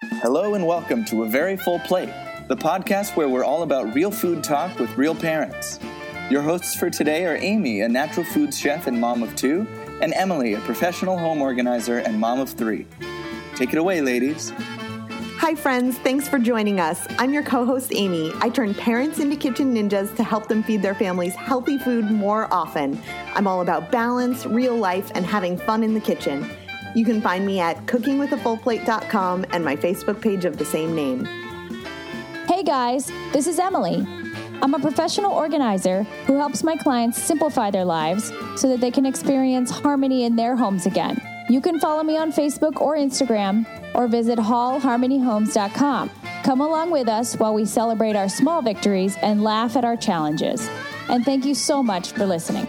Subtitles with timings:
[0.00, 2.12] Hello and welcome to A Very Full Plate,
[2.46, 5.80] the podcast where we're all about real food talk with real parents.
[6.30, 9.66] Your hosts for today are Amy, a natural foods chef and mom of two,
[10.00, 12.86] and Emily, a professional home organizer and mom of three.
[13.56, 14.52] Take it away, ladies.
[15.38, 15.98] Hi, friends.
[15.98, 17.04] Thanks for joining us.
[17.18, 18.30] I'm your co host, Amy.
[18.40, 22.46] I turn parents into kitchen ninjas to help them feed their families healthy food more
[22.54, 23.00] often.
[23.34, 26.48] I'm all about balance, real life, and having fun in the kitchen.
[26.94, 31.24] You can find me at cookingwithafullplate.com and my Facebook page of the same name.
[32.46, 34.06] Hey guys, this is Emily.
[34.60, 39.06] I'm a professional organizer who helps my clients simplify their lives so that they can
[39.06, 41.20] experience harmony in their homes again.
[41.48, 46.10] You can follow me on Facebook or Instagram or visit hallharmonyhomes.com.
[46.42, 50.68] Come along with us while we celebrate our small victories and laugh at our challenges.
[51.08, 52.68] And thank you so much for listening.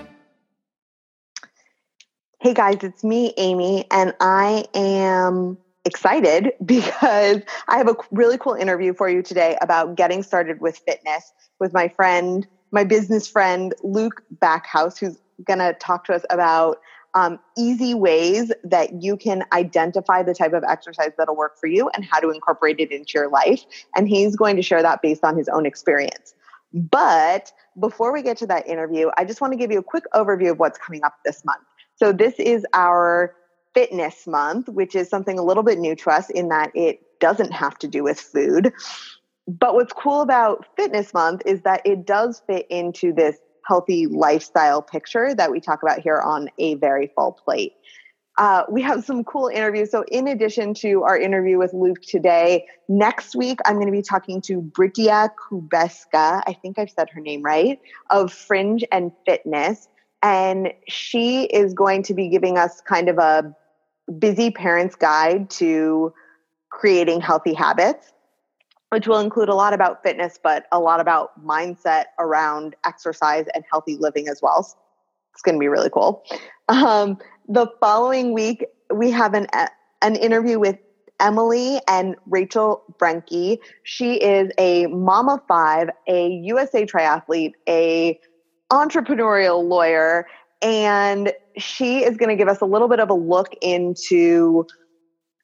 [2.42, 8.54] Hey guys, it's me, Amy, and I am excited because I have a really cool
[8.54, 13.74] interview for you today about getting started with fitness with my friend, my business friend,
[13.84, 16.78] Luke Backhouse, who's going to talk to us about
[17.14, 21.90] um, easy ways that you can identify the type of exercise that'll work for you
[21.94, 23.66] and how to incorporate it into your life.
[23.98, 26.34] And he's going to share that based on his own experience.
[26.72, 30.06] But before we get to that interview, I just want to give you a quick
[30.16, 31.64] overview of what's coming up this month.
[32.00, 33.36] So, this is our
[33.74, 37.52] fitness month, which is something a little bit new to us in that it doesn't
[37.52, 38.74] have to do with food.
[39.48, 44.82] But what's cool about fitness month is that it does fit into this healthy lifestyle
[44.82, 47.74] picture that we talk about here on a very full plate.
[48.38, 49.92] Uh, we have some cool interviews.
[49.92, 54.02] So, in addition to our interview with Luke today, next week I'm going to be
[54.02, 56.42] talking to Britia Kubeska.
[56.48, 59.90] I think I've said her name right, of Fringe and Fitness.
[60.22, 63.56] And she is going to be giving us kind of a
[64.18, 66.14] busy parent's guide to
[66.70, 68.12] creating healthy habits
[68.90, 73.64] which will include a lot about fitness, but a lot about mindset around exercise and
[73.72, 74.60] healthy living as well.
[75.34, 76.24] It's going to be really cool.
[76.68, 77.18] Um,
[77.48, 79.48] the following week, we have an
[80.02, 80.78] an interview with
[81.20, 83.60] Emily and Rachel Brenke.
[83.84, 88.20] She is a mom of five, a USA triathlete, a
[88.72, 90.28] entrepreneurial lawyer,
[90.62, 94.66] and she is going to give us a little bit of a look into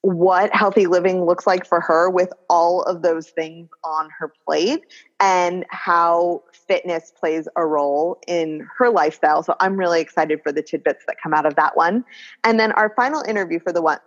[0.05, 4.85] what healthy living looks like for her with all of those things on her plate
[5.19, 9.41] and how fitness plays a role in her lifestyle.
[9.41, 12.05] So I'm really excited for the tidbits that come out of that one.
[12.43, 13.97] And then our final interview for the one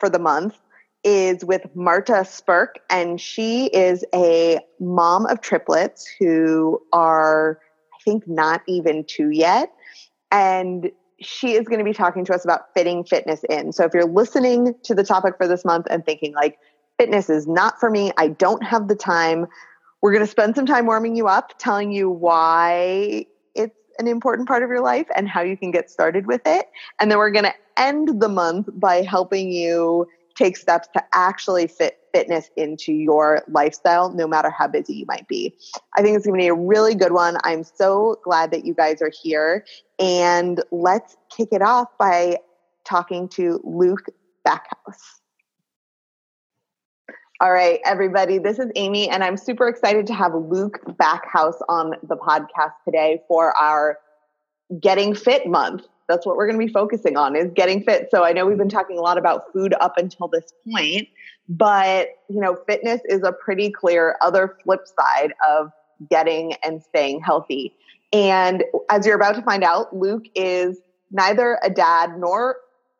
[0.00, 0.56] for the month
[1.04, 7.60] is with Marta Spurk and she is a mom of triplets who are
[8.04, 9.72] think not even 2 yet
[10.30, 13.72] and she is going to be talking to us about fitting fitness in.
[13.72, 16.58] So if you're listening to the topic for this month and thinking like
[16.98, 19.46] fitness is not for me, I don't have the time,
[20.02, 24.48] we're going to spend some time warming you up, telling you why it's an important
[24.48, 26.66] part of your life and how you can get started with it.
[27.00, 31.68] And then we're going to end the month by helping you take steps to actually
[31.68, 35.54] fit fitness into your lifestyle, no matter how busy you might be.
[35.96, 37.38] I think it's going to be a really good one.
[37.42, 39.64] I'm so glad that you guys are here.
[39.98, 42.38] And let's kick it off by
[42.84, 44.06] talking to Luke
[44.46, 45.20] Backhouse.
[47.40, 51.94] All right, everybody, this is Amy, and I'm super excited to have Luke Backhouse on
[52.04, 53.98] the podcast today for our
[54.80, 58.08] Getting Fit month that's what we're going to be focusing on is getting fit.
[58.10, 61.08] So I know we've been talking a lot about food up until this point,
[61.48, 65.70] but you know, fitness is a pretty clear other flip side of
[66.10, 67.74] getting and staying healthy.
[68.12, 70.78] And as you're about to find out, Luke is
[71.10, 72.56] neither a dad nor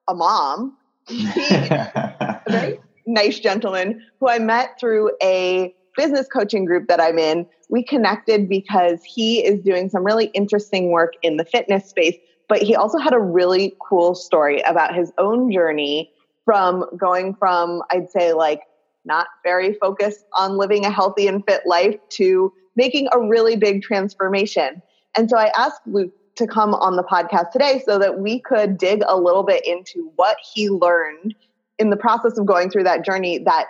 [0.08, 0.76] a mom.
[1.08, 7.46] a very nice gentleman who I met through a business coaching group that I'm in.
[7.68, 12.16] We connected because he is doing some really interesting work in the fitness space
[12.54, 16.12] but he also had a really cool story about his own journey
[16.44, 18.60] from going from, I'd say, like
[19.04, 23.82] not very focused on living a healthy and fit life to making a really big
[23.82, 24.80] transformation.
[25.16, 28.78] And so I asked Luke to come on the podcast today so that we could
[28.78, 31.34] dig a little bit into what he learned
[31.80, 33.66] in the process of going through that journey that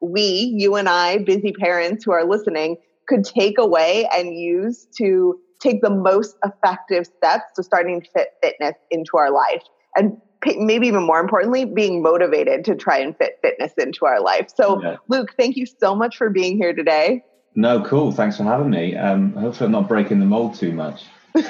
[0.00, 2.76] we, you and I, busy parents who are listening,
[3.08, 8.34] could take away and use to take the most effective steps to starting to fit
[8.42, 9.62] fitness into our life.
[9.96, 10.20] And
[10.56, 14.48] maybe even more importantly, being motivated to try and fit fitness into our life.
[14.54, 14.96] So, yeah.
[15.08, 17.24] Luke, thank you so much for being here today.
[17.54, 18.12] No, cool.
[18.12, 18.96] Thanks for having me.
[18.96, 21.04] Um, hopefully, I'm not breaking the mold too much.
[21.34, 21.42] we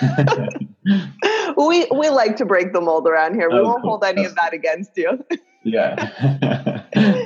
[1.87, 3.51] we like to break the mold around here.
[3.51, 3.91] We oh, won't cool.
[3.91, 4.33] hold any That's...
[4.33, 5.25] of that against you.
[5.65, 6.83] yeah.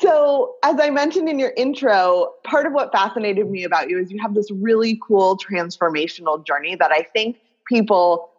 [0.00, 4.10] so as I mentioned in your intro, part of what fascinated me about you is
[4.10, 7.38] you have this really cool transformational journey that I think
[7.68, 8.30] people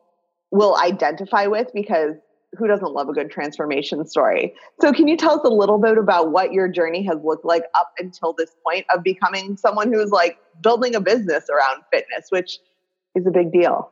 [0.52, 2.16] will identify with because
[2.58, 4.54] who doesn't love a good transformation story?
[4.80, 7.64] So, can you tell us a little bit about what your journey has looked like
[7.74, 12.60] up until this point of becoming someone who's like building a business around fitness, which
[13.16, 13.92] is a big deal?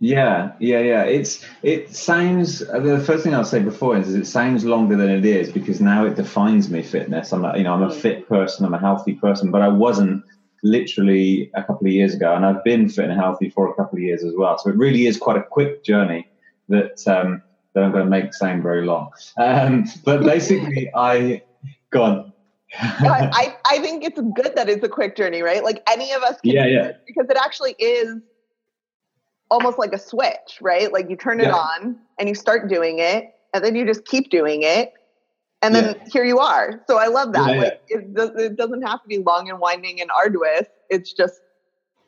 [0.00, 1.02] Yeah, yeah, yeah.
[1.04, 2.58] It's it sounds.
[2.58, 6.04] The first thing I'll say before is it sounds longer than it is because now
[6.04, 6.82] it defines me.
[6.82, 7.32] Fitness.
[7.32, 8.00] I'm, like, you know, I'm a mm.
[8.00, 8.66] fit person.
[8.66, 10.24] I'm a healthy person, but I wasn't
[10.64, 13.98] literally a couple of years ago, and I've been fit and healthy for a couple
[13.98, 14.58] of years as well.
[14.58, 16.26] So it really is quite a quick journey
[16.68, 17.42] that um,
[17.74, 19.10] that I'm going to make sound very long.
[19.38, 21.42] Um, but basically, I
[21.90, 22.32] gone.
[22.76, 25.62] I, I think it's good that it's a quick journey, right?
[25.62, 26.92] Like any of us can yeah, yeah.
[27.06, 28.20] because it actually is
[29.50, 30.92] almost like a switch, right?
[30.92, 31.54] Like you turn it yeah.
[31.54, 34.92] on and you start doing it, and then you just keep doing it,
[35.62, 36.08] and then yeah.
[36.12, 36.82] here you are.
[36.86, 37.54] So I love that.
[37.54, 40.66] Yeah, like it, it doesn't have to be long and winding and arduous.
[40.88, 41.40] It's just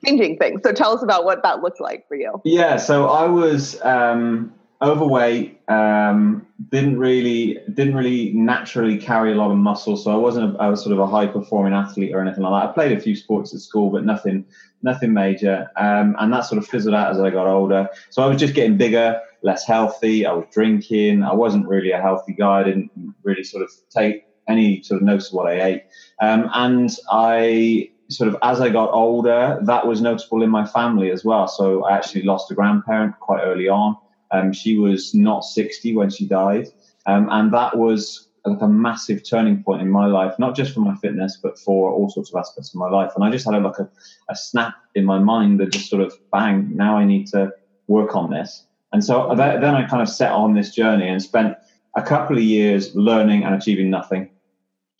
[0.05, 0.61] changing things.
[0.65, 2.41] So tell us about what that looks like for you.
[2.45, 2.77] Yeah.
[2.77, 5.61] So I was um, overweight.
[5.69, 10.57] Um, didn't really didn't really naturally carry a lot of muscle, so I wasn't.
[10.57, 12.71] A, I was sort of a high performing athlete or anything like that.
[12.71, 14.45] I played a few sports at school, but nothing
[14.83, 15.71] nothing major.
[15.77, 17.89] Um, and that sort of fizzled out as I got older.
[18.11, 20.27] So I was just getting bigger, less healthy.
[20.27, 21.23] I was drinking.
[21.23, 22.61] I wasn't really a healthy guy.
[22.61, 22.91] I didn't
[23.23, 25.83] really sort of take any sort of notice of what I ate.
[26.21, 31.11] Um, and I sort of, as I got older, that was noticeable in my family
[31.11, 31.49] as well.
[31.49, 33.97] So I actually lost a grandparent quite early on.
[34.33, 36.69] Um, she was not 60 when she died.
[37.07, 40.81] Um, and that was like a massive turning point in my life, not just for
[40.81, 43.13] my fitness, but for all sorts of aspects of my life.
[43.15, 43.89] And I just had a, like a,
[44.29, 47.53] a snap in my mind that just sort of bang, now I need to
[47.87, 48.67] work on this.
[48.93, 51.57] And so then I kind of set on this journey and spent
[51.97, 54.31] a couple of years learning and achieving nothing,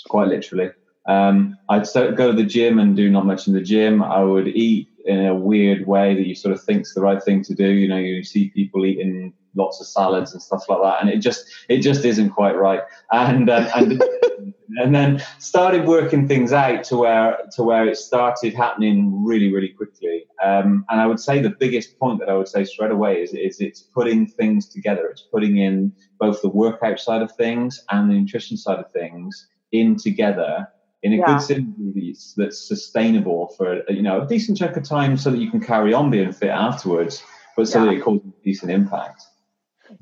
[0.09, 0.71] quite literally.
[1.07, 4.03] Um, I'd go to the gym and do not much in the gym.
[4.03, 7.43] I would eat in a weird way that you sort of think's the right thing
[7.45, 7.69] to do.
[7.69, 11.19] You know, you see people eating lots of salads and stuff like that, and it
[11.19, 12.81] just it just isn't quite right.
[13.11, 14.03] And uh, and
[14.77, 19.69] and then started working things out to where to where it started happening really really
[19.69, 20.25] quickly.
[20.43, 23.35] Um, and I would say the biggest point that I would say straight away is
[23.35, 25.07] is it's putting things together.
[25.09, 29.49] It's putting in both the workout side of things and the nutrition side of things
[29.73, 30.69] in together
[31.03, 31.27] in a yeah.
[31.27, 35.51] good synergy that's sustainable for you know a decent chunk of time so that you
[35.51, 37.23] can carry on being fit afterwards
[37.57, 37.87] but so yeah.
[37.87, 39.25] that it causes a decent impact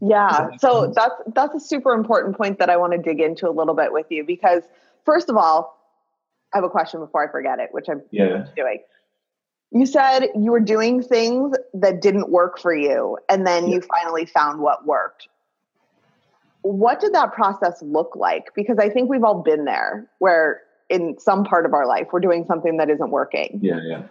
[0.00, 3.50] yeah so that's that's a super important point that i want to dig into a
[3.50, 4.62] little bit with you because
[5.04, 5.78] first of all
[6.52, 8.46] i have a question before i forget it which i'm yeah.
[8.54, 8.78] doing
[9.72, 13.76] you said you were doing things that didn't work for you and then yeah.
[13.76, 15.28] you finally found what worked
[16.62, 21.18] what did that process look like because i think we've all been there where in
[21.18, 23.60] some part of our life we're doing something that isn't working.
[23.62, 24.02] Yeah yeah.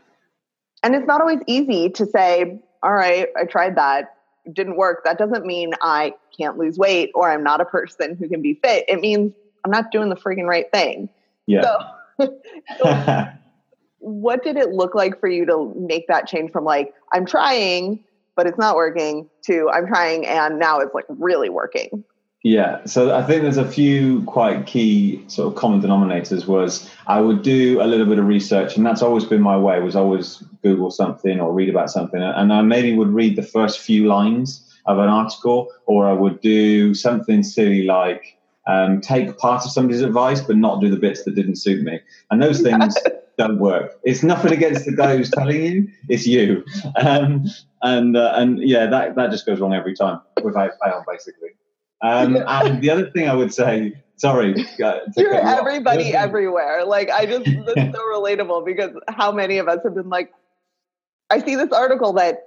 [0.83, 4.15] And it's not always easy to say all right i tried that
[4.45, 5.03] it didn't work.
[5.03, 8.55] That doesn't mean i can't lose weight or i'm not a person who can be
[8.63, 8.85] fit.
[8.87, 9.33] It means
[9.65, 11.09] i'm not doing the freaking right thing.
[11.45, 11.61] Yeah.
[12.19, 12.37] So,
[12.83, 13.27] so
[13.99, 18.03] what did it look like for you to make that change from like i'm trying
[18.35, 22.03] but it's not working to i'm trying and now it's like really working
[22.43, 26.47] yeah, so I think there's a few quite key sort of common denominators.
[26.47, 29.81] Was I would do a little bit of research, and that's always been my way.
[29.81, 33.79] Was always Google something or read about something, and I maybe would read the first
[33.79, 39.65] few lines of an article, or I would do something silly like um, take part
[39.65, 41.99] of somebody's advice, but not do the bits that didn't suit me.
[42.31, 42.95] And those things
[43.37, 43.99] don't work.
[44.03, 46.63] It's nothing against the guy who's telling you; it's you.
[46.95, 47.47] Um,
[47.81, 51.49] and uh, and yeah, that that just goes wrong every time without fail, basically.
[52.01, 56.85] Um, and the other thing I would say, sorry, uh, you're everybody everywhere.
[56.85, 60.31] Like I just that's so relatable because how many of us have been like,
[61.29, 62.45] I see this article that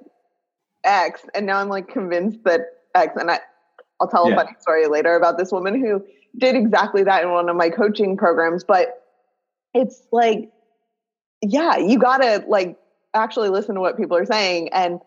[0.84, 2.60] X, and now I'm like convinced that
[2.94, 3.40] X, and I,
[4.00, 4.34] I'll tell yeah.
[4.34, 6.04] a funny story later about this woman who
[6.38, 8.64] did exactly that in one of my coaching programs.
[8.64, 9.02] But
[9.74, 10.50] it's like,
[11.42, 12.76] yeah, you gotta like
[13.14, 15.00] actually listen to what people are saying and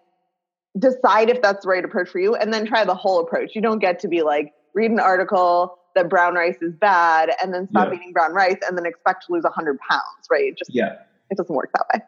[0.77, 3.51] decide if that's the right approach for you and then try the whole approach.
[3.55, 7.53] You don't get to be like, read an article that brown rice is bad and
[7.53, 7.95] then stop yeah.
[7.95, 10.43] eating brown rice and then expect to lose 100 pounds, right?
[10.43, 10.97] It just, yeah.
[11.29, 12.01] it doesn't work that way.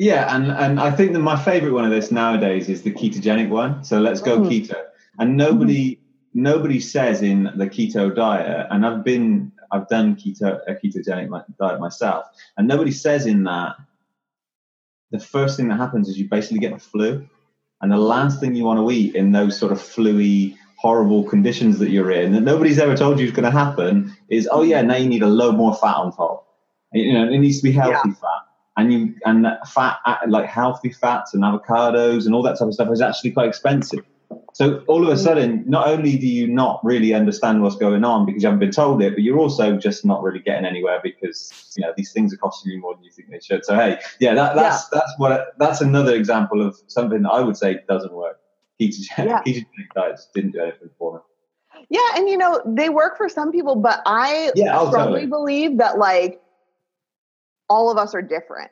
[0.00, 3.50] Yeah, and, and I think that my favorite one of this nowadays is the ketogenic
[3.50, 3.84] one.
[3.84, 4.48] So let's go mm.
[4.48, 4.82] keto.
[5.18, 6.42] And nobody mm-hmm.
[6.42, 11.80] nobody says in the keto diet, and I've been I've done keto a ketogenic diet
[11.80, 12.24] myself,
[12.56, 13.76] and nobody says in that
[15.10, 17.28] the first thing that happens is you basically get the flu.
[17.82, 21.78] And the last thing you want to eat in those sort of fluey, horrible conditions
[21.78, 24.80] that you're in that nobody's ever told you is going to happen is oh yeah
[24.80, 26.46] now you need a load more fat on top.
[26.92, 28.14] You know it needs to be healthy yeah.
[28.14, 28.42] fat.
[28.76, 32.90] And you and fat like healthy fats and avocados and all that type of stuff
[32.90, 34.04] is actually quite expensive
[34.60, 38.26] so all of a sudden not only do you not really understand what's going on
[38.26, 41.72] because you haven't been told it but you're also just not really getting anywhere because
[41.76, 43.98] you know these things are costing you more than you think they should so hey
[44.18, 44.98] yeah that, that's yeah.
[44.98, 48.40] that's what that's another example of something that i would say doesn't work
[48.80, 49.42] ketogenic, yeah.
[49.46, 51.20] ketogenic diets didn't do anything for me.
[51.88, 55.26] Yeah, and you know they work for some people, but I yeah, strongly totally.
[55.26, 56.40] believe that like
[57.68, 58.70] all of us are different.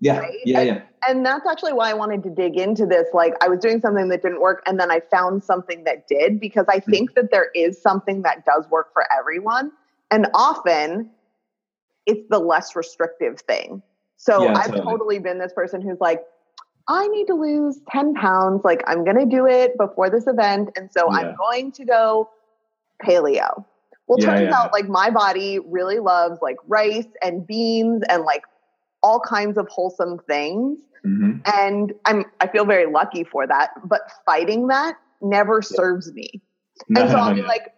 [0.00, 0.34] Yeah, right?
[0.44, 0.82] yeah, and, yeah.
[1.08, 3.06] And that's actually why I wanted to dig into this.
[3.14, 6.38] Like, I was doing something that didn't work, and then I found something that did
[6.38, 6.90] because I mm-hmm.
[6.90, 9.72] think that there is something that does work for everyone,
[10.10, 11.10] and often
[12.04, 13.82] it's the less restrictive thing.
[14.16, 14.82] So yeah, I've totally.
[14.82, 16.22] totally been this person who's like,
[16.88, 18.62] I need to lose 10 pounds.
[18.64, 20.70] Like, I'm going to do it before this event.
[20.76, 21.18] And so yeah.
[21.18, 22.30] I'm going to go
[23.04, 23.64] paleo.
[24.06, 28.44] Well, yeah, turns out like my body really loves like rice and beans and like
[29.06, 30.78] all kinds of wholesome things.
[31.04, 31.38] Mm-hmm.
[31.46, 33.70] And I'm, I feel very lucky for that.
[33.84, 36.42] But fighting that never serves me.
[36.88, 37.72] No, and so I'll be like,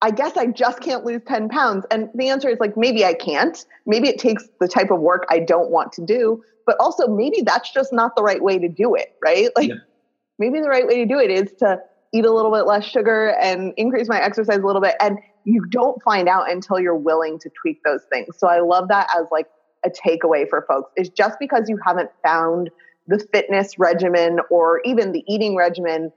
[0.00, 1.84] I guess I just can't lose 10 pounds.
[1.90, 3.64] And the answer is like, maybe I can't.
[3.86, 7.42] Maybe it takes the type of work I don't want to do but also maybe
[7.42, 9.48] that's just not the right way to do it, right?
[9.56, 9.76] Like yeah.
[10.38, 11.80] maybe the right way to do it is to
[12.12, 14.96] eat a little bit less sugar and increase my exercise a little bit.
[15.00, 18.38] And you don't find out until you're willing to tweak those things.
[18.38, 19.46] So I love that as like
[19.84, 22.70] a takeaway for folks is just because you haven't found
[23.06, 26.12] the fitness regimen or even the eating regimen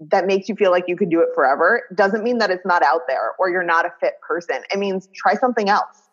[0.00, 2.82] that makes you feel like you could do it forever doesn't mean that it's not
[2.82, 4.62] out there or you're not a fit person.
[4.72, 6.08] It means try something else.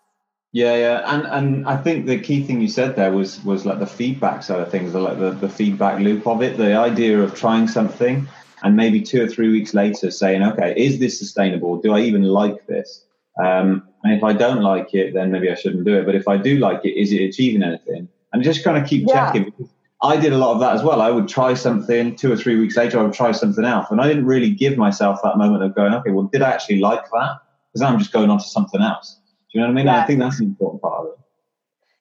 [0.52, 3.80] Yeah, yeah, and and I think the key thing you said there was was like
[3.80, 7.36] the feedback side of things, like the, the feedback loop of it, the idea of
[7.36, 8.26] trying something
[8.64, 11.82] and maybe two or three weeks later saying, okay, is this sustainable?
[11.82, 13.04] Do I even like this?
[13.44, 16.06] Um, and if I don't like it, then maybe I shouldn't do it.
[16.06, 18.08] But if I do like it, is it achieving anything?
[18.32, 19.32] And just kind of keep yeah.
[19.32, 19.54] checking.
[20.02, 21.02] I did a lot of that as well.
[21.02, 23.88] I would try something, two or three weeks later, I would try something else.
[23.90, 26.80] And I didn't really give myself that moment of going, okay, well, did I actually
[26.80, 27.40] like that?
[27.72, 29.20] Because I'm just going on to something else
[29.52, 29.88] Do you know what I mean?
[29.88, 31.20] I think that's an important part of it.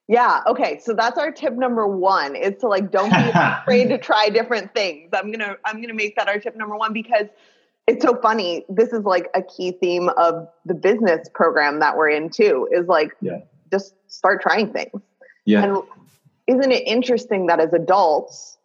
[0.06, 0.42] Yeah.
[0.46, 0.80] Okay.
[0.80, 4.74] So that's our tip number one is to like don't be afraid to try different
[4.74, 5.10] things.
[5.14, 7.26] I'm gonna I'm gonna make that our tip number one because
[7.86, 8.64] it's so funny.
[8.68, 12.68] This is like a key theme of the business program that we're in too.
[12.72, 13.40] Is like yeah.
[13.70, 15.02] just start trying things.
[15.44, 15.64] Yeah.
[15.64, 15.82] And
[16.46, 18.58] isn't it interesting that as adults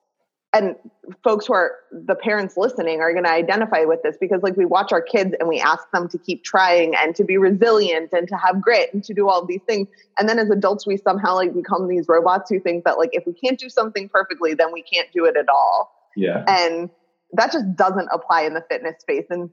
[0.53, 0.75] and
[1.23, 4.65] folks who are the parents listening are going to identify with this because like we
[4.65, 8.27] watch our kids and we ask them to keep trying and to be resilient and
[8.27, 11.35] to have grit and to do all these things and then as adults we somehow
[11.35, 14.71] like become these robots who think that like if we can't do something perfectly then
[14.73, 16.89] we can't do it at all yeah and
[17.33, 19.49] that just doesn't apply in the fitness space and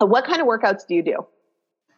[0.00, 1.26] what kind of workouts do you do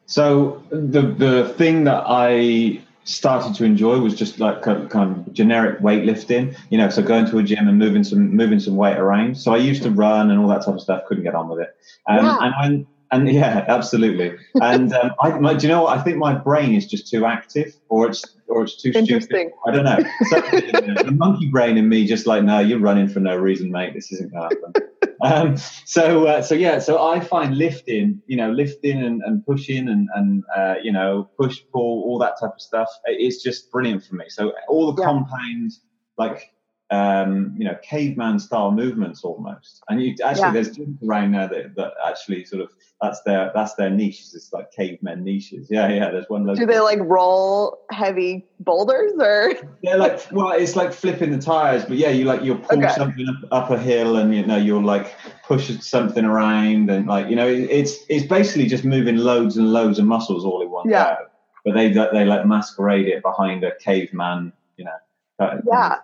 [0.07, 5.80] so the the thing that i started to enjoy was just like kind of generic
[5.80, 9.37] weightlifting, you know, so going to a gym and moving some moving some weight around.
[9.37, 11.04] So I used to run and all that type of stuff.
[11.07, 11.76] Couldn't get on with it.
[12.07, 12.38] Um, yeah.
[12.40, 14.37] And when and yeah, absolutely.
[14.55, 15.99] And um, I, my, do you know what?
[15.99, 19.52] I think my brain is just too active, or it's or it's too stupid.
[19.67, 19.99] I don't know.
[20.29, 23.95] So, the monkey brain in me just like, no, you're running for no reason, mate.
[23.95, 25.17] This isn't going to happen.
[25.23, 29.88] um, so uh, so yeah, so I find lifting, you know, lifting and, and pushing
[29.88, 32.88] and and uh, you know, push pull, all that type of stuff.
[33.07, 34.26] It's just brilliant for me.
[34.29, 35.09] So all the yeah.
[35.09, 35.73] compound
[36.17, 36.52] like
[36.91, 39.83] um, you know, caveman style movements almost.
[39.89, 40.53] And you actually, yeah.
[40.53, 42.71] there's gyms around now that, that actually sort of
[43.01, 44.25] that's their that's their niche.
[44.35, 45.69] It's like cavemen niches.
[45.71, 46.11] Yeah, yeah.
[46.11, 46.53] There's one.
[46.53, 49.55] Do they like roll heavy boulders or?
[49.83, 52.93] Yeah, like well, it's like flipping the tires, but yeah, you like you'll pull okay.
[52.95, 55.15] something up, up a hill, and you know you'll like
[55.47, 59.99] push something around, and like you know it's it's basically just moving loads and loads
[59.99, 61.15] of muscles all in one yeah.
[61.15, 61.27] go.
[61.65, 65.61] But they they like masquerade it behind a caveman, you know.
[65.67, 65.97] Yeah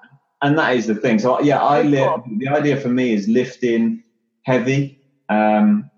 [0.43, 1.19] and that is the thing.
[1.19, 2.23] So yeah, I live.
[2.39, 4.03] The idea for me is lifting
[4.43, 5.01] heavy.
[5.29, 5.91] Um,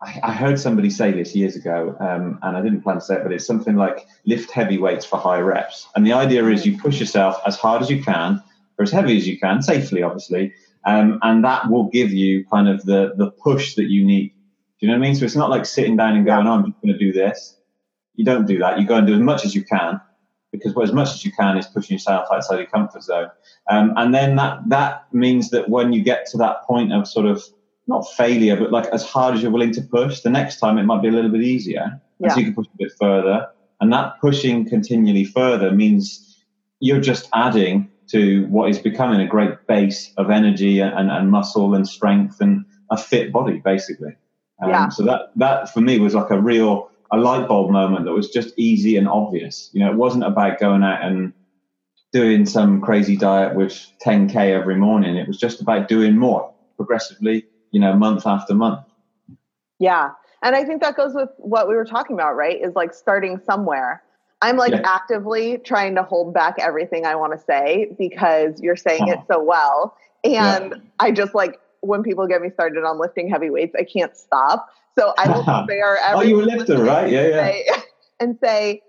[0.00, 3.16] I, I, heard somebody say this years ago, um, and I didn't plan to say
[3.16, 5.88] it, but it's something like lift heavy weights for high reps.
[5.94, 8.42] And the idea is you push yourself as hard as you can,
[8.78, 12.68] or as heavy as you can, safely, obviously, um, and that will give you kind
[12.68, 14.32] of the the push that you need.
[14.80, 15.14] Do you know what I mean?
[15.16, 17.56] So it's not like sitting down and going, oh, "I'm just going to do this."
[18.14, 18.80] You don't do that.
[18.80, 20.00] You go and do as much as you can,
[20.52, 23.28] because as much as you can is pushing yourself outside your comfort zone.
[23.70, 27.26] Um, and then that that means that when you get to that point of sort
[27.26, 27.42] of
[27.86, 30.84] not failure, but like as hard as you're willing to push, the next time it
[30.84, 32.00] might be a little bit easier.
[32.18, 32.30] Yeah.
[32.30, 33.48] So you can push a bit further.
[33.80, 36.44] And that pushing continually further means
[36.80, 41.74] you're just adding to what is becoming a great base of energy and, and muscle
[41.74, 44.16] and strength and a fit body, basically.
[44.62, 44.88] Um, Yeah.
[44.88, 48.30] So that that for me was like a real a light bulb moment that was
[48.30, 49.70] just easy and obvious.
[49.72, 51.32] You know, it wasn't about going out and
[52.12, 55.16] doing some crazy diet with 10k every morning.
[55.16, 57.46] It was just about doing more progressively.
[57.70, 58.86] You know, month after month.
[59.78, 60.12] Yeah.
[60.42, 62.58] And I think that goes with what we were talking about, right?
[62.58, 64.02] Is like starting somewhere.
[64.40, 64.80] I'm like Yeah.
[64.84, 69.42] actively trying to hold back everything I want to say because you're saying it so
[69.42, 69.96] well.
[70.24, 70.76] And Yeah.
[70.98, 74.68] I just like when people get me started on lifting heavy weights, I can't stop.
[74.98, 77.10] So I will spare Oh, everyone you lifter, right?
[77.10, 77.42] Yeah, yeah.
[77.42, 77.66] say-
[78.20, 78.82] and say,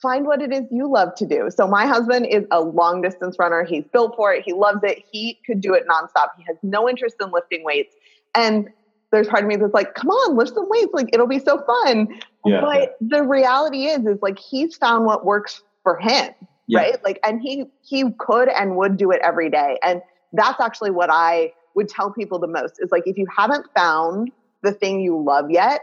[0.00, 1.50] find what it is you love to do.
[1.50, 3.64] So my husband is a long distance runner.
[3.64, 4.42] He's built for it.
[4.44, 5.02] He loves it.
[5.10, 6.28] He could do it nonstop.
[6.38, 7.96] He has no interest in lifting weights.
[8.34, 8.68] And
[9.10, 10.92] there's part of me that's like, come on, lift some weights.
[10.92, 12.20] Like it'll be so fun.
[12.44, 12.60] Yeah.
[12.60, 16.32] But the reality is, is like he's found what works for him.
[16.66, 16.78] Yeah.
[16.80, 17.04] Right.
[17.04, 19.78] Like, and he, he could and would do it every day.
[19.82, 20.00] And
[20.32, 24.30] that's actually what I would tell people the most is like, if you haven't found
[24.64, 25.82] the thing you love yet,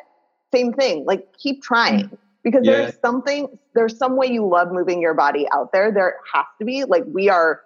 [0.53, 2.17] same thing, like keep trying mm.
[2.43, 2.73] because Yeah.
[2.73, 5.91] there's something, there's some way you love moving your body out there.
[5.91, 7.61] There has to be like, we are,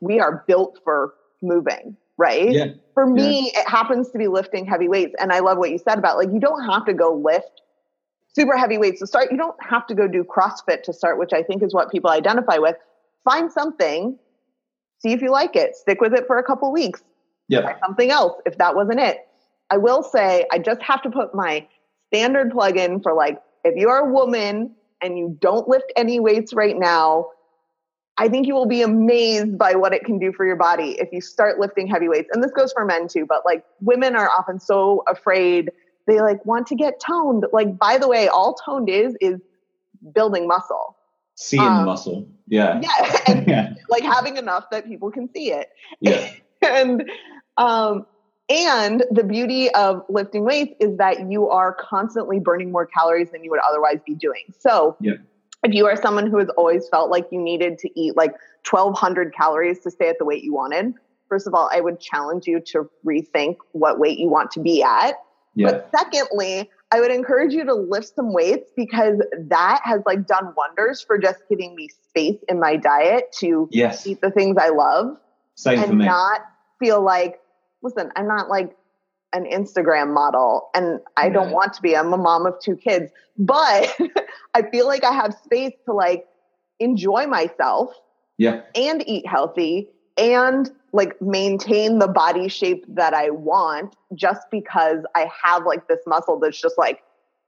[0.00, 1.96] we are built for moving.
[2.18, 2.52] Right.
[2.52, 2.66] Yeah.
[2.94, 5.14] For me, it happens to be lifting heavy weights.
[5.18, 7.60] And I love what you said about like, you don't have to go lift
[8.34, 9.30] super heavy weights to start.
[9.30, 12.10] You don't have to go do CrossFit to start, which I think is what people
[12.10, 12.76] identify with.
[13.24, 14.18] Find something,
[15.00, 17.02] see if you like it, stick with it for a couple weeks,
[17.48, 17.62] Yeah.
[17.62, 19.25] try something else if that wasn't it.
[19.70, 21.66] I will say, I just have to put my
[22.08, 26.54] standard plug in for like, if you're a woman and you don't lift any weights
[26.54, 27.30] right now,
[28.18, 31.08] I think you will be amazed by what it can do for your body if
[31.12, 32.28] you start lifting heavy weights.
[32.32, 35.70] And this goes for men too, but like women are often so afraid.
[36.06, 37.44] They like want to get toned.
[37.52, 39.40] Like, by the way, all toned is is
[40.14, 40.96] building muscle.
[41.34, 42.26] Seeing Um, muscle.
[42.46, 42.80] Yeah.
[42.80, 43.20] Yeah.
[43.28, 43.74] And Yeah.
[43.90, 45.68] like having enough that people can see it.
[46.00, 46.30] Yeah.
[46.62, 47.04] and
[47.58, 48.06] um
[48.48, 53.42] and the beauty of lifting weights is that you are constantly burning more calories than
[53.42, 54.44] you would otherwise be doing.
[54.58, 55.14] So, Yeah.
[55.64, 59.34] if you are someone who has always felt like you needed to eat like 1200
[59.34, 60.94] calories to stay at the weight you wanted,
[61.28, 64.82] first of all, I would challenge you to rethink what weight you want to be
[64.82, 65.14] at.
[65.54, 65.72] Yeah.
[65.72, 70.52] But secondly, I would encourage you to lift some weights because that has like done
[70.56, 74.06] wonders for just giving me space in my diet to Yes.
[74.06, 75.16] eat the things I love
[75.56, 76.42] Same and not
[76.78, 77.40] feel like,
[77.82, 78.76] listen, I'm not like
[79.32, 81.96] an Instagram model and I don't want to be.
[81.96, 83.94] I'm a mom of two kids, but
[84.54, 86.26] I feel like I have space to like
[86.80, 87.90] enjoy myself
[88.38, 88.62] yeah.
[88.74, 95.30] and eat healthy and like maintain the body shape that I want just because I
[95.44, 97.02] have like this muscle that's just like,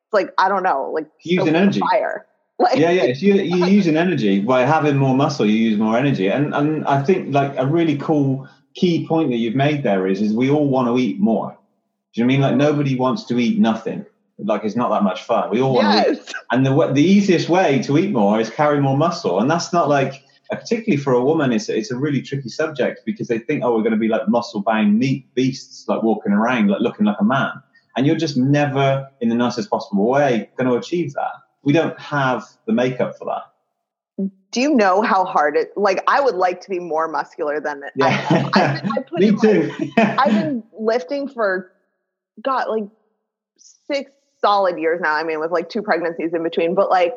[0.07, 1.81] it's like, I don't know, like Using so energy.
[1.81, 2.27] fire.
[2.61, 3.05] Like, yeah, yeah.
[3.05, 7.05] You you using energy by having more muscle, you use more energy, and and I
[7.05, 10.69] think like a really cool key point that you've made there is is we all
[10.69, 11.57] want to eat more.
[12.13, 14.07] Do you know what I mean like nobody wants to eat nothing?
[14.39, 15.51] Like it's not that much fun.
[15.51, 16.33] We all want to eat, yes.
[16.53, 19.89] and the the easiest way to eat more is carry more muscle, and that's not
[19.89, 21.53] like uh, particularly for a woman.
[21.53, 24.29] It's it's a really tricky subject because they think oh we're going to be like
[24.29, 27.61] muscle bound meat beasts like walking around like looking like a man,
[27.97, 31.33] and you're just never in the nicest possible way going to achieve that.
[31.65, 33.43] We don't have the makeup for that.
[34.51, 35.71] Do you know how hard it?
[35.77, 38.29] Like, I would like to be more muscular than I Yeah.
[38.33, 38.51] am.
[38.55, 38.63] I,
[38.97, 39.93] I put Me in, like, too.
[40.19, 41.71] I've been lifting for,
[42.43, 42.85] God, like
[43.59, 45.15] six solid years now.
[45.15, 47.15] I mean, with like two pregnancies in between, but like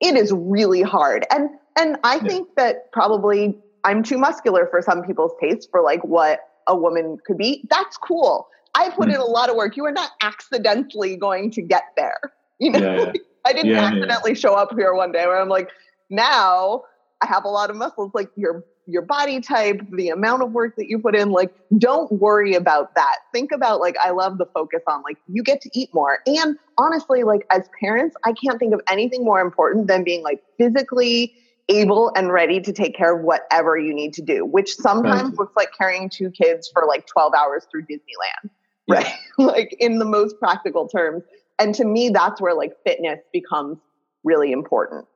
[0.00, 1.26] it is really hard.
[1.30, 2.22] And and I Yeah.
[2.26, 7.18] think that probably I'm too muscular for some people's taste for like what a woman
[7.24, 7.64] could be.
[7.70, 8.48] That's cool.
[8.74, 9.14] I put Mm.
[9.14, 9.76] in a lot of work.
[9.76, 12.18] You are not accidentally going to get there.
[12.58, 13.20] You know, yeah.
[13.46, 15.68] I didn't accidentally show up here one day where I'm like,
[16.10, 16.82] now
[17.20, 20.76] I have a lot of muscles, like your your body type, the amount of work
[20.76, 23.16] that you put in, like don't worry about that.
[23.32, 26.18] Think about like I love the focus on like you get to eat more.
[26.26, 30.40] And honestly, like as parents, I can't think of anything more important than being like
[30.58, 31.34] physically
[31.68, 35.36] able and ready to take care of whatever you need to do, which sometimes Totally.
[35.36, 38.50] looks like carrying two kids for like 12 hours through Disneyland.
[38.50, 38.50] Yeah.
[38.88, 39.12] Right.
[39.36, 41.24] like in the most practical terms.
[41.58, 43.78] And to me, that's where like fitness becomes
[44.22, 45.06] really important.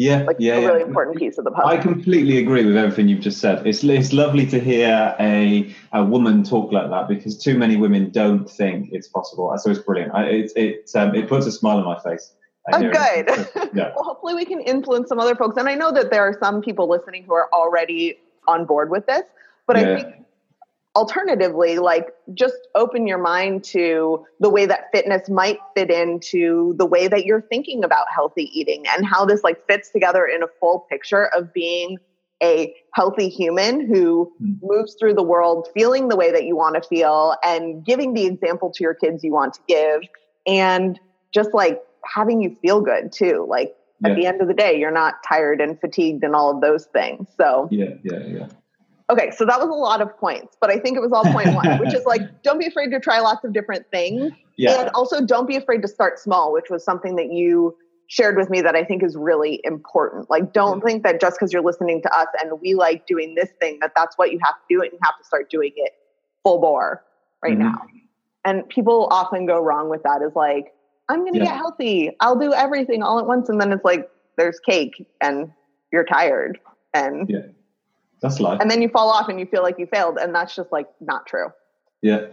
[0.00, 0.66] Yeah, Like yeah, a yeah.
[0.68, 1.68] really important piece of the puzzle.
[1.68, 3.66] I completely agree with everything you've just said.
[3.66, 8.08] It's it's lovely to hear a a woman talk like that because too many women
[8.08, 9.52] don't think it's possible.
[9.58, 10.14] So it's brilliant.
[10.14, 12.32] I, it it um, it puts a smile on my face.
[12.72, 13.28] Oh, good.
[13.74, 13.92] Yeah.
[13.94, 15.58] well, hopefully we can influence some other folks.
[15.58, 19.04] And I know that there are some people listening who are already on board with
[19.04, 19.24] this,
[19.66, 20.14] but I think
[20.96, 26.86] alternatively, like just open your mind to the way that fitness might fit into the
[26.86, 30.48] way that you're thinking about healthy eating and how this like fits together in a
[30.58, 31.98] full picture of being
[32.42, 34.56] a healthy human who mm.
[34.62, 38.24] moves through the world feeling the way that you want to feel and giving the
[38.26, 40.00] example to your kids you want to give
[40.46, 40.98] and
[41.32, 43.46] just like having you feel good too.
[43.48, 46.62] Like at the end of the day, you're not tired and fatigued and all of
[46.62, 47.28] those things.
[47.36, 48.46] So, yeah, yeah, yeah.
[49.10, 51.52] Okay, so that was a lot of points, but I think it was all point
[51.52, 54.32] one, which is like, don't be afraid to try lots of different things.
[54.56, 54.82] Yeah.
[54.82, 58.50] And also, don't be afraid to start small, which was something that you shared with
[58.50, 60.30] me that I think is really important.
[60.30, 60.84] Like, don't yeah.
[60.84, 63.92] think that just because you're listening to us and we like doing this thing, that
[63.96, 65.92] that's what you have to do and you have to start doing it
[66.42, 67.04] full bore
[67.42, 67.62] right mm-hmm.
[67.62, 67.82] now.
[68.44, 70.72] And people often go wrong with that is like,
[71.08, 71.46] I'm going to yeah.
[71.46, 72.10] get healthy.
[72.20, 73.48] I'll do everything all at once.
[73.48, 75.52] And then it's like, there's cake and
[75.92, 76.58] you're tired.
[76.94, 77.40] And yeah,
[78.20, 78.58] that's life.
[78.60, 80.18] And then you fall off and you feel like you failed.
[80.18, 81.52] And that's just like not true.
[82.02, 82.26] Yeah.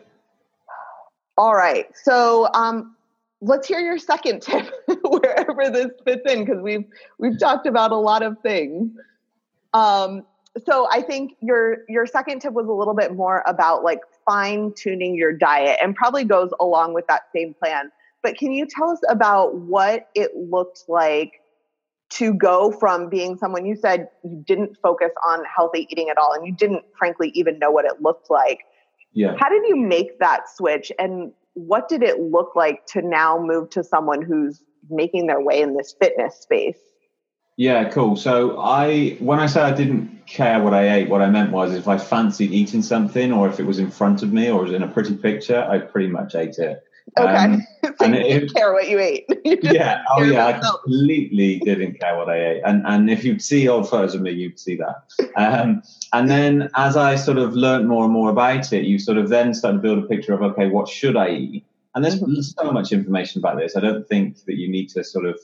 [1.37, 1.87] All right.
[1.95, 2.95] So, um,
[3.41, 4.69] let's hear your second tip
[5.03, 6.85] wherever this fits in because we've
[7.19, 8.91] we've talked about a lot of things
[9.73, 10.23] um,
[10.65, 14.73] so i think your your second tip was a little bit more about like fine
[14.75, 17.91] tuning your diet and probably goes along with that same plan
[18.23, 21.41] but can you tell us about what it looked like
[22.09, 26.33] to go from being someone you said you didn't focus on healthy eating at all
[26.33, 28.61] and you didn't frankly even know what it looked like?
[29.13, 29.35] Yeah.
[29.37, 33.69] How did you make that switch and what did it look like to now move
[33.71, 36.77] to someone who's making their way in this fitness space?
[37.57, 38.15] Yeah, cool.
[38.15, 41.73] So I, when I said I didn't care what I ate, what I meant was
[41.73, 44.73] if I fancied eating something, or if it was in front of me, or was
[44.73, 46.83] in a pretty picture, I pretty much ate it.
[47.17, 47.33] Okay.
[47.33, 47.65] Um,
[47.99, 49.25] so you didn't care what you ate.
[49.47, 50.03] You yeah.
[50.09, 50.45] Oh, yeah.
[50.47, 52.61] I completely didn't care what I ate.
[52.65, 55.03] And and if you'd see old photos of me, you'd see that.
[55.37, 55.81] Um,
[56.11, 59.29] and then as I sort of learned more and more about it, you sort of
[59.29, 61.65] then start to build a picture of okay, what should I eat?
[61.95, 62.41] And there's mm-hmm.
[62.41, 63.77] so much information about this.
[63.77, 65.39] I don't think that you need to sort of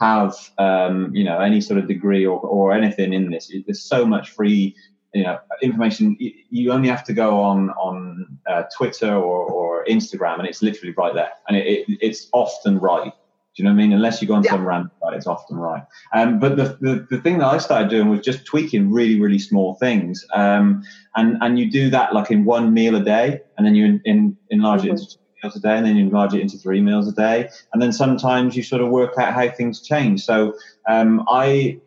[0.00, 3.52] have um, you know any sort of degree or, or anything in this.
[3.66, 4.76] There's so much free
[5.14, 10.38] you know information you only have to go on on uh, twitter or, or instagram
[10.38, 13.12] and it's literally right there and it, it, it's often right
[13.58, 13.92] do you know what I mean?
[13.92, 14.52] Unless you go on yeah.
[14.52, 15.82] some random site, it's often right.
[16.14, 19.40] Um, but the, the, the thing that I started doing was just tweaking really, really
[19.40, 20.24] small things.
[20.32, 20.84] Um,
[21.16, 24.02] and, and you do that like in one meal a day, and then you in,
[24.04, 24.90] in, enlarge mm-hmm.
[24.90, 27.48] it into meals a day, and then you enlarge it into three meals a day.
[27.72, 30.24] And then sometimes you sort of work out how things change.
[30.24, 30.54] So
[30.88, 31.80] um, I,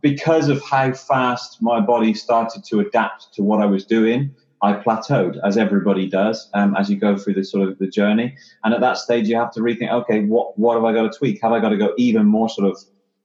[0.00, 4.74] because of how fast my body started to adapt to what I was doing, I
[4.74, 8.36] plateaued, as everybody does, um, as you go through the sort of the journey.
[8.62, 11.18] And at that stage, you have to rethink, okay, what what have I got to
[11.18, 11.40] tweak?
[11.42, 12.78] Have I got to go even more sort of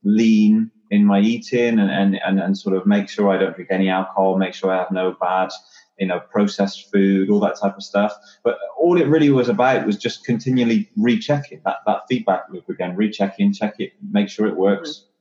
[0.03, 3.71] lean in my eating and, and, and, and sort of make sure I don't drink
[3.71, 5.49] any alcohol, make sure I have no bad,
[5.97, 8.13] you know, processed food, all that type of stuff.
[8.43, 12.95] But all it really was about was just continually rechecking that, that feedback loop again,
[12.95, 14.89] rechecking, check it, make sure it works.
[14.89, 15.11] Mm-hmm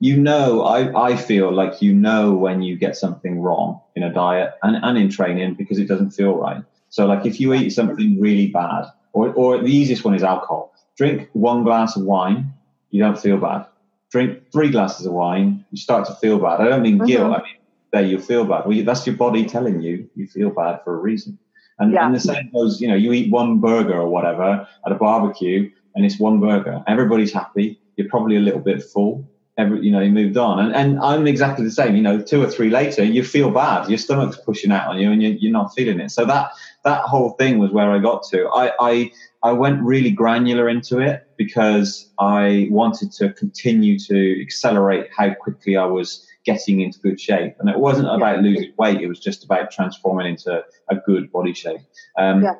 [0.00, 4.12] you know, I, I feel like you know when you get something wrong in a
[4.12, 6.62] diet and, and in training because it doesn't feel right.
[6.90, 10.72] So like if you eat something really bad, or, or the easiest one is alcohol,
[10.96, 12.52] drink one glass of wine,
[12.90, 13.66] you don't feel bad.
[14.10, 16.60] Drink three glasses of wine, you start to feel bad.
[16.60, 17.06] I don't mean mm-hmm.
[17.06, 17.34] guilt.
[17.34, 17.56] I mean,
[17.92, 18.66] there you feel bad.
[18.66, 21.38] Well, that's your body telling you you feel bad for a reason.
[21.80, 22.06] And, yeah.
[22.06, 25.70] and the same goes, you know, you eat one burger or whatever at a barbecue
[25.94, 26.82] and it's one burger.
[26.86, 27.80] Everybody's happy.
[27.96, 29.28] You're probably a little bit full
[29.58, 30.60] every, you know, he moved on.
[30.60, 31.96] And, and I'm exactly the same.
[31.96, 33.88] You know, two or three later, you feel bad.
[33.88, 36.10] Your stomach's pushing out on you, and you, you're not feeling it.
[36.10, 36.50] So that
[36.84, 38.48] that whole thing was where I got to.
[38.48, 39.10] I, I
[39.42, 45.76] I went really granular into it because I wanted to continue to accelerate how quickly
[45.76, 47.52] I was getting into good shape.
[47.58, 51.52] And it wasn't about losing weight; it was just about transforming into a good body
[51.52, 51.80] shape.
[52.16, 52.54] Um, yeah.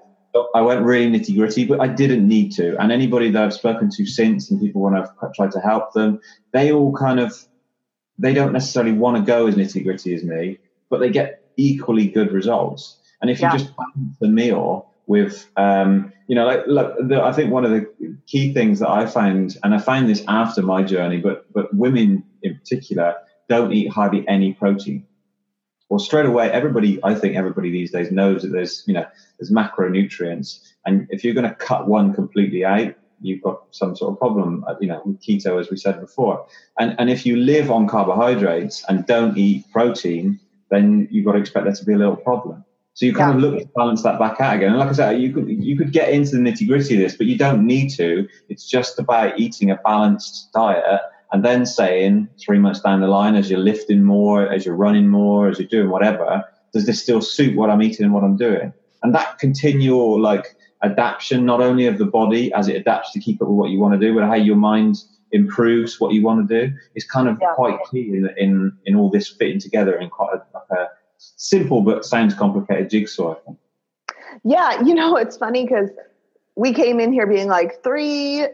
[0.54, 2.76] I went really nitty gritty, but I didn't need to.
[2.80, 6.20] And anybody that I've spoken to since, and people when I've tried to help them,
[6.52, 7.44] they all kind of
[8.18, 10.58] they don't necessarily want to go as nitty gritty as me,
[10.90, 12.98] but they get equally good results.
[13.20, 13.52] And if yeah.
[13.52, 17.64] you just balance the meal with, um, you know, like look, the, I think one
[17.64, 21.50] of the key things that I find, and I find this after my journey, but
[21.52, 23.14] but women in particular
[23.48, 25.06] don't eat hardly any protein
[25.88, 29.06] well, straight away, everybody, I think everybody these days knows that there's, you know,
[29.38, 30.60] there's macronutrients.
[30.86, 34.64] And if you're going to cut one completely out, you've got some sort of problem,
[34.68, 36.46] uh, you know, with keto, as we said before.
[36.78, 41.38] And, and if you live on carbohydrates and don't eat protein, then you've got to
[41.38, 42.64] expect there to be a little problem.
[42.94, 43.46] So you kind yeah.
[43.46, 44.70] of look to balance that back out again.
[44.70, 47.16] And like I said, you could you could get into the nitty gritty of this,
[47.16, 48.26] but you don't need to.
[48.48, 53.36] It's just about eating a balanced diet and then saying three months down the line,
[53.36, 57.20] as you're lifting more, as you're running more, as you're doing whatever, does this still
[57.20, 58.72] suit what I'm eating and what I'm doing?
[59.02, 63.40] And that continual like adaptation, not only of the body as it adapts to keep
[63.42, 64.96] up with what you want to do, but how your mind
[65.32, 67.52] improves what you want to do is kind of Yeah.
[67.54, 71.82] quite key in, in in all this fitting together in quite a, like a simple
[71.82, 73.32] but sounds complicated jigsaw.
[73.32, 73.58] I think.
[74.44, 75.90] Yeah, you know, it's funny because
[76.56, 78.46] we came in here being like three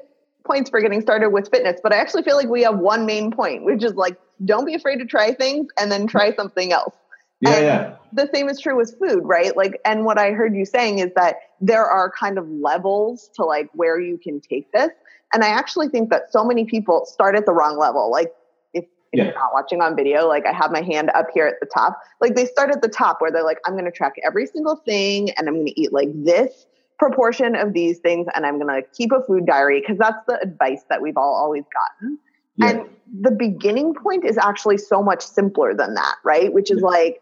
[0.44, 3.30] points for getting started with fitness, but I actually feel like we have one main
[3.30, 6.94] point, which is like don't be afraid to try things and then try something else.
[7.40, 9.56] Yeah, And yeah, The same is true with food, right?
[9.56, 13.44] Like, and what I heard you saying is that there are kind of levels to
[13.44, 14.90] like where you can take this.
[15.32, 18.10] And I actually think that so many people start at the wrong level.
[18.10, 18.32] Like,
[18.72, 19.24] if, if Yeah.
[19.24, 22.00] you're not watching on video, like I have my hand up here at the top,
[22.20, 24.76] like they start at the top where they're like, I'm going to track every single
[24.76, 26.66] thing and I'm going to eat like this
[27.00, 30.40] proportion of these things and I'm going to keep a food diary because that's the
[30.40, 31.64] advice that we've all always
[32.00, 32.18] gotten.
[32.56, 32.68] yeah.
[32.68, 32.88] And
[33.20, 36.52] the beginning point is actually so much simpler than that, right?
[36.52, 37.20] Which is like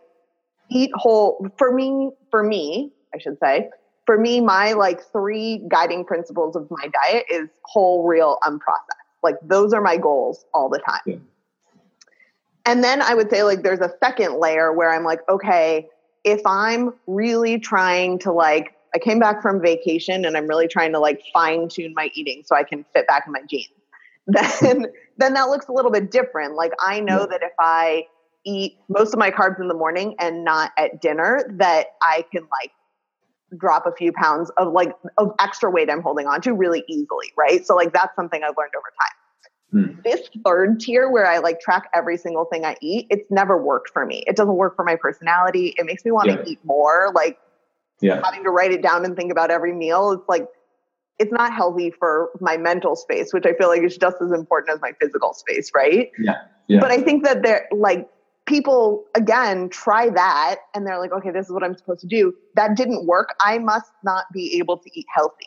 [0.72, 3.68] eat whole for me, for me, I should say,
[4.06, 8.98] for me, my like three guiding principles of my diet is whole, real, unprocessed.
[9.22, 11.00] Like those are my goals all the time.
[11.06, 11.16] Yeah.
[12.64, 15.88] And then I would say like there's a second layer where I'm like, okay,
[16.24, 20.92] if I'm really trying to like I came back from vacation and I'm really trying
[20.92, 23.68] to like fine tune my eating so I can fit back in my jeans.
[24.26, 24.86] Then
[25.18, 26.54] then that looks a little bit different.
[26.54, 27.26] Like I know Yeah.
[27.26, 28.06] that if I
[28.44, 32.42] eat most of my carbs in the morning and not at dinner, that I can
[32.42, 32.72] like
[33.56, 37.32] drop a few pounds of like of extra weight I'm holding on to really easily,
[37.36, 37.66] right?
[37.66, 39.94] So like that's something I've learned over time.
[39.94, 40.00] Hmm.
[40.04, 43.90] This third tier where I like track every single thing I eat, it's never worked
[43.90, 44.22] for me.
[44.26, 45.74] It doesn't work for my personality.
[45.78, 46.36] It makes me want Yeah.
[46.36, 47.10] to eat more.
[47.14, 47.38] Like
[48.02, 50.46] yeah, having to write it down and think about every meal it's like
[51.18, 54.74] it's not healthy for my mental space which i feel like is just as important
[54.74, 56.80] as my physical space right yeah, yeah.
[56.80, 58.08] but i think that they're like
[58.46, 62.34] people again try that and they're like okay this is what i'm supposed to do.
[62.54, 63.34] That didn't work.
[63.40, 65.46] I must not be able to eat healthy.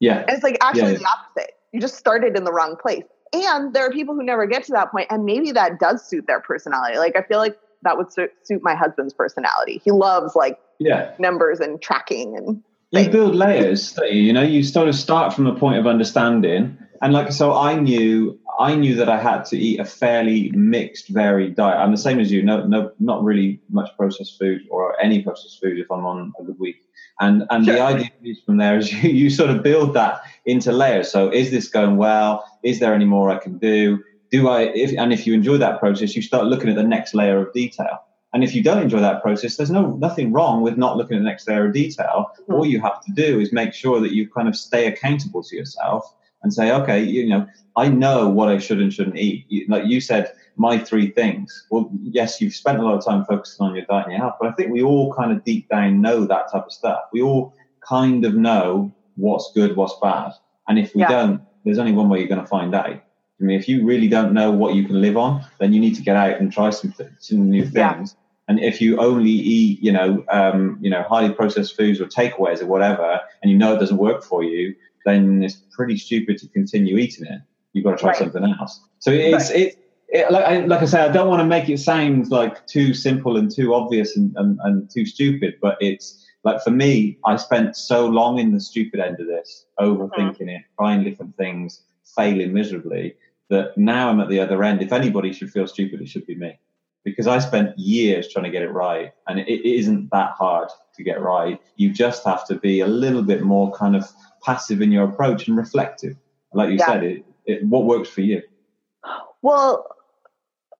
[0.00, 0.98] Yeah, and it's like actually Yeah.
[0.98, 1.54] the opposite.
[1.72, 3.04] You just started in the wrong place.
[3.32, 6.26] And there are people who never get to that point and maybe that does suit
[6.26, 6.98] their personality.
[6.98, 9.80] Like i feel like that would suit, suit my husband's personality.
[9.84, 11.14] He loves like yeah.
[11.18, 14.20] numbers and tracking and you build layers you?
[14.20, 17.74] You know you sort of start from a point of understanding and like so i
[17.74, 21.78] knew i knew that i had to eat a fairly mixed varied diet.
[21.78, 25.60] I'm the same as you no no not really much processed food or any processed
[25.60, 26.76] food if i'm on a good week.
[27.20, 28.10] And and the idea
[28.46, 31.10] from there is you, you sort of build that into layers.
[31.10, 32.44] So is this going well?
[32.62, 34.02] Is there any more i can do?
[34.30, 37.14] Do i if and if you enjoy that process you start looking at the next
[37.14, 37.98] layer of detail.
[38.32, 41.20] And if you don't enjoy that process, there's no nothing wrong with not looking at
[41.20, 42.30] the next layer of detail.
[42.48, 42.54] Mhm.
[42.54, 45.56] All you have to do is make sure that you kind of stay accountable to
[45.56, 49.46] yourself and say, okay, you know, I know what I should and shouldn't eat.
[49.48, 51.66] You, like you said, my three things.
[51.70, 54.36] Well, yes, you've spent a lot of time focusing on your diet and your health,
[54.40, 57.00] but I think we all kind of deep down know that type of stuff.
[57.12, 57.54] We all
[57.86, 60.32] kind of know what's good, what's bad.
[60.68, 61.08] And if we Yeah.
[61.08, 62.90] don't, there's only one way you're going to find out.
[62.90, 65.94] I mean, if you really don't know what you can live on, then you need
[65.96, 67.74] to get out and try some, th- some new things.
[68.14, 68.20] Yeah.
[68.48, 72.60] And if you only eat, you know, um, you know, highly processed foods or takeaways
[72.60, 76.48] or whatever, and you know it doesn't work for you, then it's pretty stupid to
[76.48, 77.40] continue eating it.
[77.72, 78.18] You've got to try Right.
[78.18, 78.80] something else.
[78.98, 81.78] So it's it, it like, I, like I say, I don't want to make it
[81.78, 86.62] sound like too simple and too obvious and, and, and too stupid, but it's like
[86.62, 90.48] for me, I spent so long in the stupid end of this, overthinking mm-hmm.
[90.48, 91.82] it, trying different things,
[92.16, 93.14] failing miserably,
[93.50, 94.82] that now I'm at the other end.
[94.82, 96.58] If anybody should feel stupid, it should be me
[97.04, 100.68] because I spent years trying to get it right, and it, it isn't that hard
[100.96, 101.60] to get right.
[101.76, 104.08] You just have to be a little bit more kind of
[104.44, 106.16] passive in your approach and reflective.
[106.52, 106.86] Like you Yeah.
[106.86, 108.42] said, it, it, what works for you.
[109.42, 109.86] Well,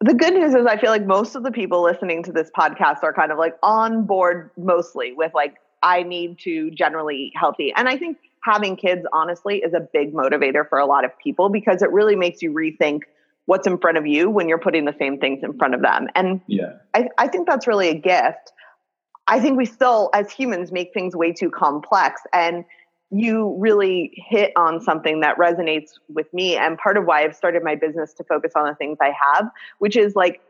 [0.01, 3.03] the good news is I feel like most of the people listening to this podcast
[3.03, 7.73] are kind of like on board mostly with like, I need to generally eat healthy.
[7.75, 11.49] And I think having kids, honestly, is a big motivator for a lot of people
[11.49, 13.01] because it really makes you rethink
[13.47, 16.09] what's in front of you when you're putting the same things in front of them.
[16.15, 18.53] And Yeah, I, I think that's really a gift.
[19.27, 22.21] I think we still, as humans, make things way too complex.
[22.33, 22.65] And
[23.11, 26.57] you really hit on something that resonates with me.
[26.57, 29.51] And part of why I've started my business to focus on the things I have,
[29.79, 30.41] which is like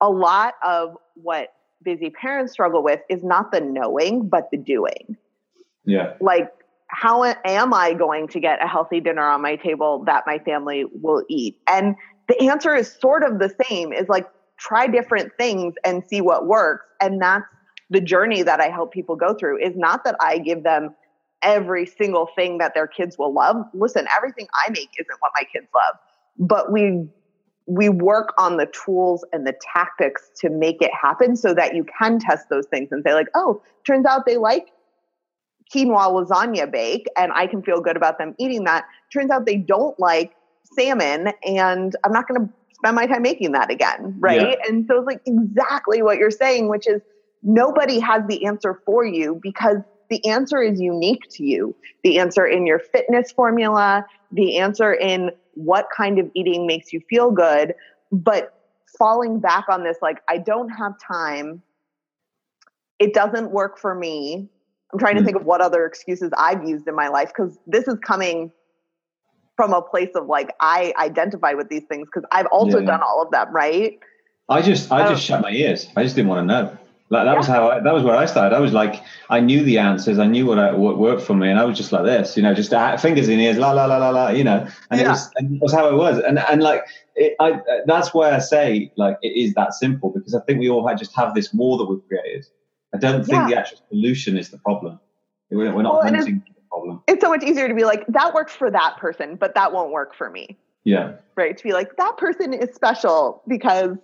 [0.00, 5.16] a lot of what busy parents struggle with is not the knowing, but the doing.
[5.84, 6.50] yeah, Like,
[6.88, 10.84] how am I going to get a healthy dinner on my table that my family
[10.84, 11.58] will eat?
[11.66, 11.96] And
[12.28, 16.46] the answer is sort of the same is like try different things and see what
[16.46, 16.86] works.
[17.00, 17.44] And that's
[17.90, 20.94] the journey that I help people go through is not that I give them
[21.44, 23.56] every single thing that their kids will love.
[23.74, 25.96] Listen, everything I make isn't what my kids love,
[26.38, 27.06] but we
[27.66, 31.86] we work on the tools and the tactics to make it happen so that you
[31.98, 34.68] can test those things and say like, "Oh, turns out they like
[35.72, 38.84] quinoa lasagna bake and I can feel good about them eating that.
[39.12, 40.34] Turns out they don't like
[40.76, 44.16] salmon and I'm not going to spend my time making that again.
[44.18, 44.40] Right.
[44.40, 44.54] Yeah.
[44.68, 47.00] And so it's like exactly what you're saying, which is
[47.42, 49.78] nobody has the answer for you because
[50.10, 51.76] the answer is unique to you.
[52.02, 57.00] The answer in your fitness formula, the answer in what kind of eating makes you
[57.08, 57.74] feel good.
[58.12, 58.50] But
[58.98, 61.62] falling back on this, like, I don't have time.
[62.98, 64.48] It doesn't work for me.
[64.92, 65.24] I'm trying to Mm.
[65.24, 68.52] think of what other excuses I've used in my life because this is coming
[69.56, 72.86] from a place of like, I identify with these things because I've also Yeah.
[72.86, 73.98] done all of them, right?
[74.48, 75.08] I just I Oh.
[75.08, 75.88] just shut my ears.
[75.96, 76.76] I just didn't want to know.
[77.14, 78.54] Like that was how I, that was where I started.
[78.54, 80.18] I was like I knew the answers.
[80.18, 82.42] I knew what, I, what worked for me, and I was just like this, you
[82.42, 84.66] know, just uh, fingers in ears, la la la la la, you know.
[84.90, 86.18] And it was and was how it was.
[86.18, 86.82] And and like
[87.14, 90.68] it, I that's why I say like it is that simple because I think we
[90.68, 92.46] all just have this war that we've created.
[92.94, 93.48] I don't think Yeah.
[93.48, 95.00] the actual solution is the problem.
[95.50, 97.02] We're, we're not Well, hunting the problem.
[97.08, 99.90] It's so much easier to be like, that works for that person, but that won't
[99.90, 100.58] work for me.
[100.84, 101.56] Yeah, right?
[101.56, 103.96] To be like, that person is special because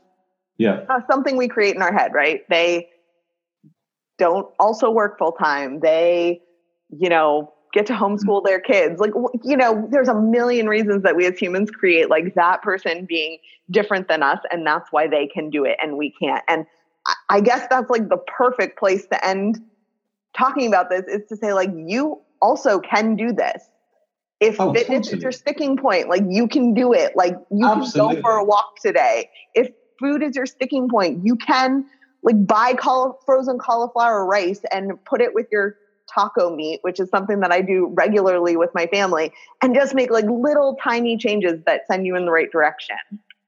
[0.59, 2.42] yeah, uh, something we create in our head, right?
[2.49, 2.88] They
[4.20, 5.80] don't also work full time.
[5.80, 6.42] They,
[6.90, 8.46] you know, get to homeschool mm-hmm.
[8.46, 9.00] their kids.
[9.00, 13.06] Like, you know, there's a million reasons that we as humans create like that person
[13.06, 13.38] being
[13.70, 14.38] different than us.
[14.52, 16.44] And that's why they can do it and we can't.
[16.48, 16.66] And
[17.30, 19.59] I, guess that's like the perfect place to end
[20.37, 23.62] talking about this is to say, like, you also can do this.
[24.38, 27.14] If Oh, fitness is your sticking point, like you can do it.
[27.14, 29.28] Like you can go for a walk today.
[29.54, 31.85] If food is your sticking point, you can
[32.22, 32.74] like buy
[33.24, 35.76] frozen cauliflower rice and put it with your
[36.12, 40.11] taco meat, which is something that I do regularly with my family, and just make
[40.11, 42.96] like little tiny changes that send you in the right direction.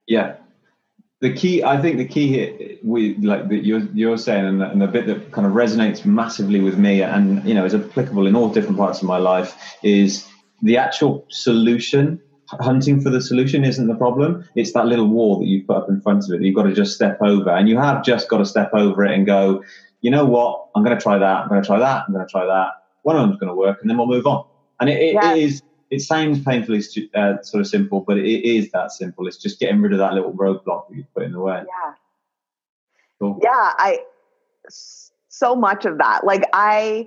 [0.06, 0.36] Yeah.
[1.20, 4.70] The key, I think, the key here, we like that you're you're saying, and the,
[4.70, 8.26] and the bit that kind of resonates massively with me, and you know, is applicable
[8.26, 10.26] in all different parts of my life, is
[10.62, 12.20] the actual solution.
[12.60, 14.44] Hunting for the solution isn't the problem.
[14.54, 16.38] It's that little wall that you put up in front of it.
[16.38, 19.04] that You've got to just step over, and you have just got to step over
[19.04, 19.64] it and go.
[20.00, 20.66] You know what?
[20.74, 21.42] I'm going to try that.
[21.42, 22.04] I'm going to try that.
[22.06, 22.70] I'm going to try that.
[23.02, 24.44] One of them's going to work, and then we'll move on.
[24.80, 25.34] And it, it, Yeah.
[25.34, 29.26] it is it sounds painfully stu- uh, sort of simple, but it is that simple.
[29.26, 31.58] It's just getting rid of that little roadblock that you put in the way.
[31.66, 31.94] Yeah.
[33.20, 33.38] Cool.
[33.42, 33.98] yeah I
[35.28, 37.06] so much of that like i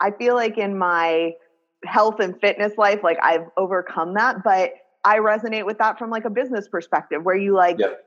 [0.00, 1.32] i feel like in my
[1.84, 4.72] health and fitness life like i've overcome that but
[5.04, 8.04] i resonate with that from like a business perspective where you like Yep.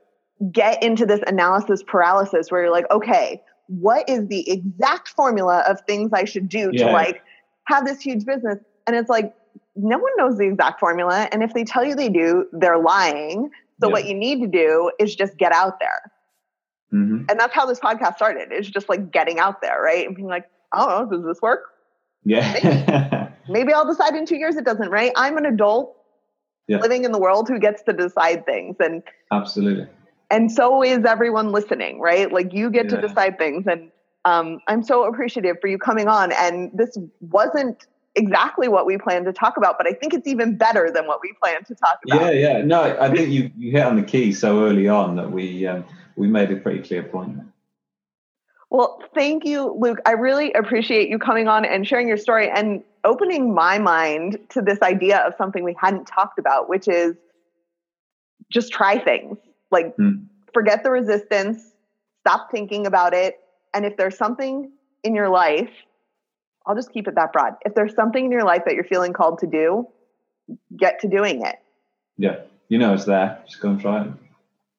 [0.52, 5.80] get into this analysis paralysis where you're like okay what is the exact formula of
[5.86, 7.22] things i should do to like
[7.64, 9.32] have this huge business and it's like
[9.76, 13.48] no one knows the exact formula and if they tell you they do they're lying
[13.80, 13.92] so Yeah.
[13.92, 16.02] what you need to do is just get out there
[16.90, 18.48] hmm and that's how this podcast started.
[18.50, 20.06] It's just like getting out there, right?
[20.06, 21.60] And being like, I don't know, does this work?
[22.24, 23.31] Yeah.
[23.48, 25.12] Maybe I'll decide in two years it doesn't, right?
[25.16, 25.96] I'm an adult
[26.68, 26.78] Yeah.
[26.78, 28.76] living in the world who gets to decide things.
[28.80, 29.88] And Absolutely.
[30.30, 32.32] and so is everyone listening, right?
[32.32, 33.00] Like you get Yeah.
[33.00, 33.66] to decide things.
[33.66, 33.90] And
[34.24, 36.32] um, I'm so appreciative for you coming on.
[36.32, 40.56] And this wasn't exactly what we planned to talk about, but I think it's even
[40.56, 42.34] better than what we planned to talk about.
[42.34, 42.62] Yeah, yeah.
[42.62, 45.84] No, I think you, you hit on the key so early on that we um,
[46.16, 47.38] we made a pretty clear point.
[48.72, 49.98] Well, thank you, Luke.
[50.06, 54.62] I really appreciate you coming on and sharing your story and opening my mind to
[54.62, 57.14] this idea of something we hadn't talked about, which is
[58.50, 59.36] just try things.
[59.70, 60.24] Like, Hmm.
[60.54, 61.74] forget the resistance,
[62.20, 63.38] stop thinking about it.
[63.74, 64.72] And if there's something
[65.04, 65.70] in your life,
[66.64, 67.56] I'll just keep it that broad.
[67.66, 69.86] If there's something in your life that you're feeling called to do,
[70.74, 71.56] get to doing it.
[72.16, 72.36] Yeah,
[72.68, 73.42] you know it's there.
[73.44, 74.06] Just go and try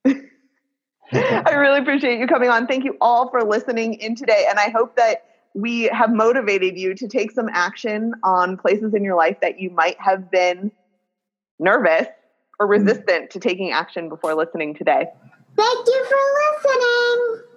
[0.05, 0.29] it.
[1.11, 2.67] I really appreciate you coming on.
[2.67, 4.45] Thank you all for listening in today.
[4.49, 9.03] And I hope that we have motivated you to take some action on places in
[9.03, 10.71] your life that you might have been
[11.59, 12.07] nervous
[12.59, 12.71] or mm.
[12.71, 15.05] resistant to taking action before listening today.
[15.55, 16.17] Thank you for
[16.63, 17.52] listening.